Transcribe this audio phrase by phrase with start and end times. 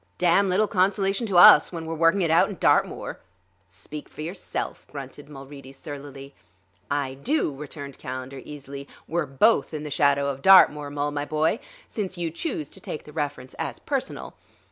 [0.17, 3.19] "Damn little consolation to us when we're working it out in Dartmoor."
[3.69, 6.33] "Speak for yourself," grunted Mulready surlily.
[6.89, 11.59] "I do," returned Calendar easily; "we're both in the shadow of Dartmoor, Mul, my boy;
[11.87, 14.33] since you choose to take the reference as personal.